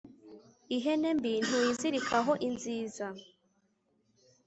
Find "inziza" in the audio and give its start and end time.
2.47-3.07